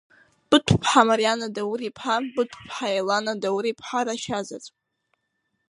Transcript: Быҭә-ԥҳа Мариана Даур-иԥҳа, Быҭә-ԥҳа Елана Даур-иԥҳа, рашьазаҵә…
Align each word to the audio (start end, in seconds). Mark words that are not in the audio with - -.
Быҭә-ԥҳа 0.49 1.01
Мариана 1.07 1.47
Даур-иԥҳа, 1.55 2.15
Быҭә-ԥҳа 2.33 2.87
Елана 2.97 3.33
Даур-иԥҳа, 3.41 4.01
рашьазаҵә… 4.07 4.69